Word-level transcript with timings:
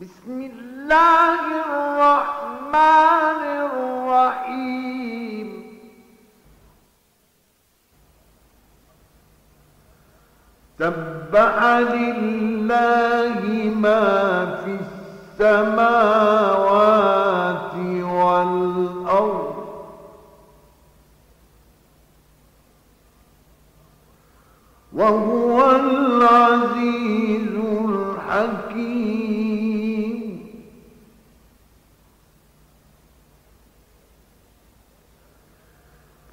بسم 0.00 0.40
الله 0.40 1.40
الرحمن 1.66 3.42
الرحيم. 3.70 5.48
تبع 10.78 11.78
لله 11.78 13.40
ما 13.76 14.56
في 14.64 14.78
السماوات 15.40 16.14
والأرض. 18.02 19.52
وهو 24.92 25.70
العزيز 25.70 27.31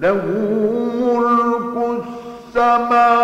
له 0.00 0.22
ملك 1.00 1.74
السماوات 1.76 3.23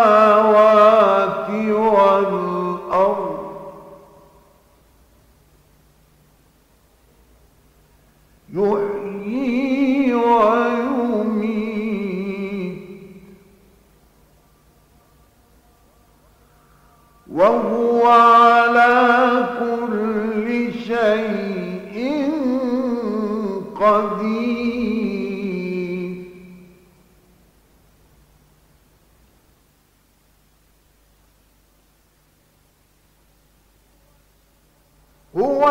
هو 35.35 35.65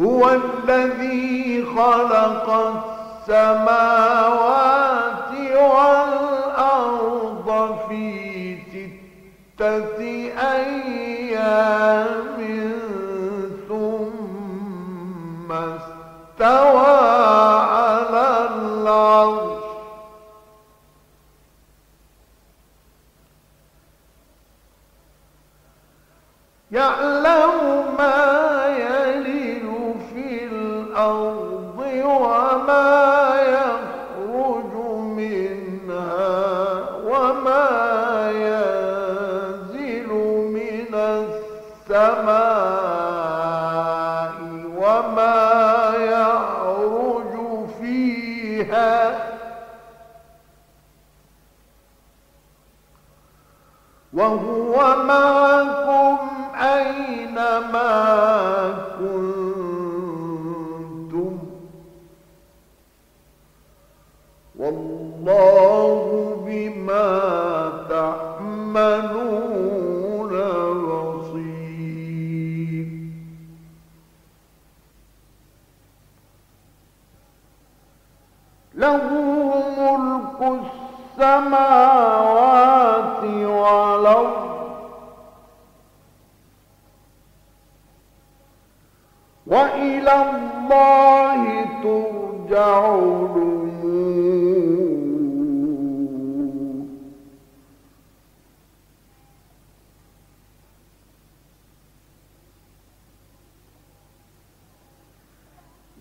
هو 0.00 0.30
الذي 0.30 1.64
خلق 1.76 2.50
السماوات 3.28 5.30
والأرض 6.52 7.48
في 7.88 8.56
ستة 8.72 10.01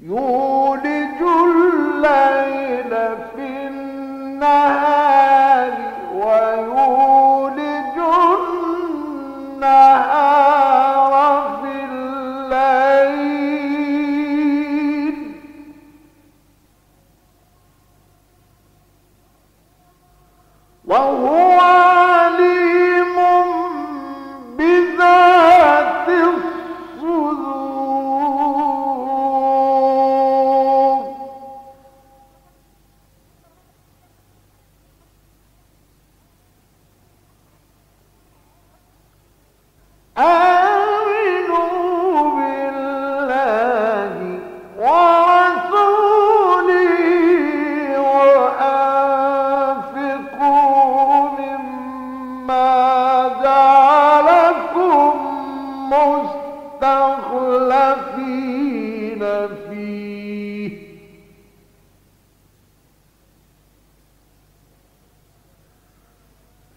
you 0.02 0.41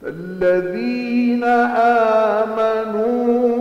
الذين 0.07 1.45
آمنوا 2.45 3.54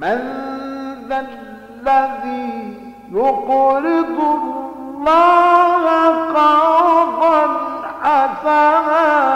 من 0.00 0.18
ذا 1.08 1.20
الذي 1.20 2.74
يقرض 3.12 4.18
الله 4.20 5.84
قرضا 6.34 7.46
حسنا 8.02 9.30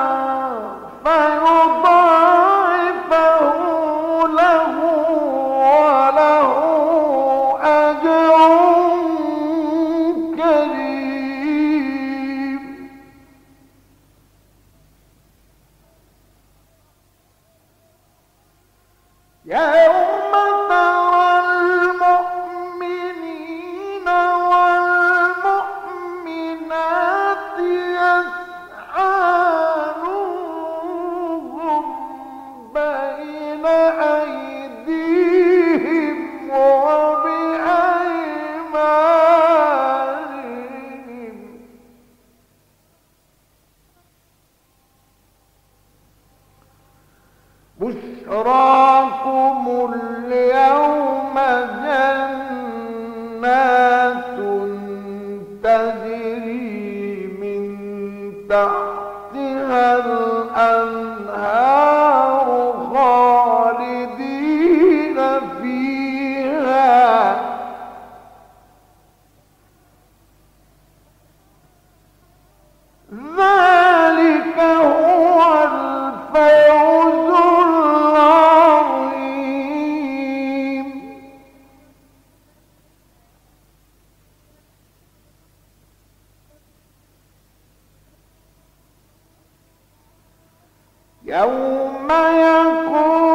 ذلك 58.48 59.36
هو 61.34 62.03
يوم 91.44 92.08
يقول 92.10 93.33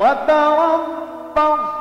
وتربصتم 0.00 1.79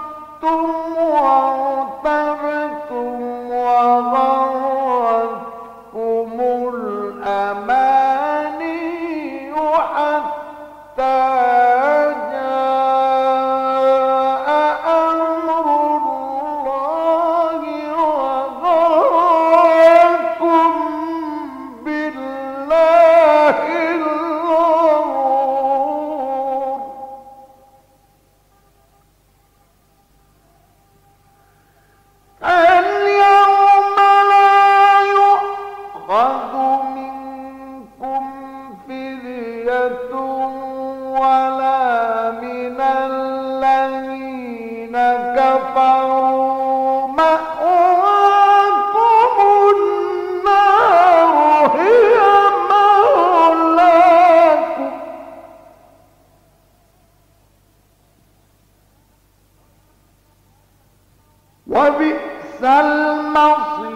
وبئس 61.80 62.64
المصير. 62.64 63.89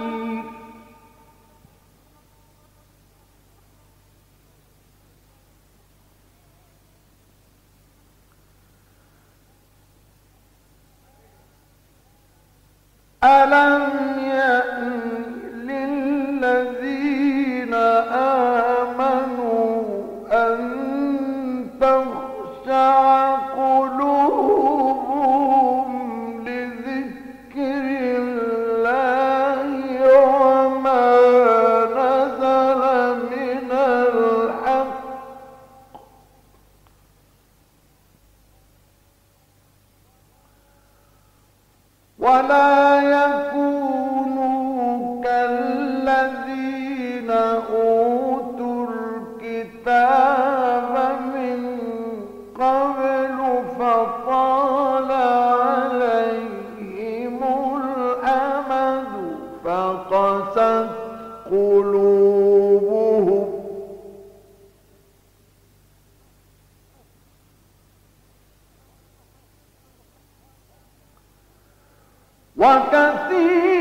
وكثير 72.62 73.72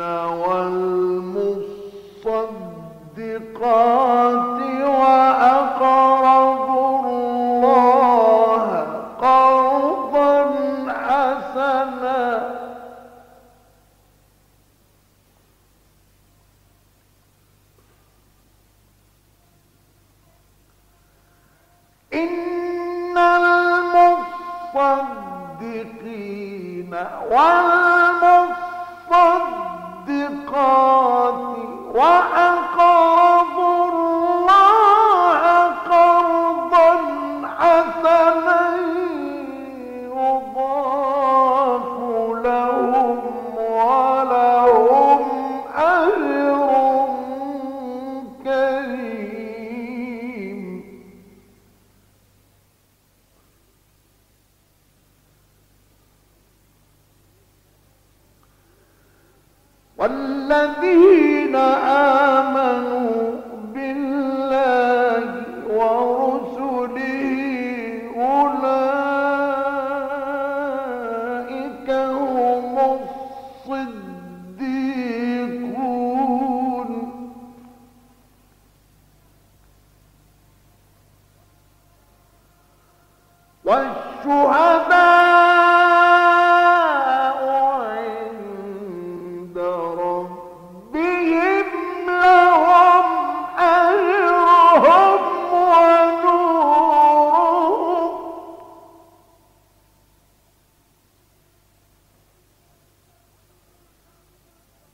والمصدقات 0.00 1.66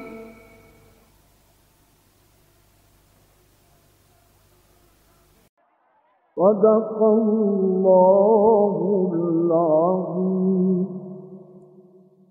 صدق 6.35 6.97
الله 7.03 8.75